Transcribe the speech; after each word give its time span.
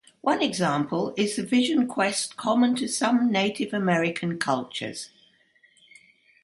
One 0.21 0.41
example 0.41 1.13
is 1.15 1.35
the 1.35 1.43
vision 1.43 1.85
quest 1.87 2.35
common 2.35 2.75
to 2.77 2.87
some 2.87 3.31
Native 3.31 3.71
American 3.71 4.39
cultures. 4.39 5.11